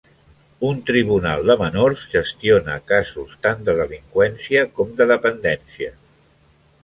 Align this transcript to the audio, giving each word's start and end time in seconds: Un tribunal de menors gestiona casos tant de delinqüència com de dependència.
Un 0.69 0.77
tribunal 0.85 1.43
de 1.49 1.55
menors 1.59 1.99
gestiona 2.13 2.79
casos 2.93 3.35
tant 3.47 3.61
de 3.67 3.77
delinqüència 3.81 4.63
com 4.79 4.95
de 5.03 5.09
dependència. 5.15 5.93